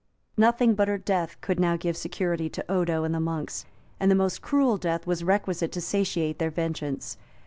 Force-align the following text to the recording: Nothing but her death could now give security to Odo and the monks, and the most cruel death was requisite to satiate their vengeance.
Nothing 0.35 0.73
but 0.73 0.87
her 0.87 0.97
death 0.97 1.39
could 1.41 1.59
now 1.59 1.77
give 1.77 1.95
security 1.95 2.49
to 2.49 2.65
Odo 2.71 3.03
and 3.03 3.13
the 3.13 3.19
monks, 3.19 3.65
and 3.99 4.09
the 4.09 4.15
most 4.15 4.41
cruel 4.41 4.77
death 4.77 5.05
was 5.05 5.23
requisite 5.23 5.71
to 5.73 5.79
satiate 5.79 6.39
their 6.39 6.49
vengeance. 6.49 7.19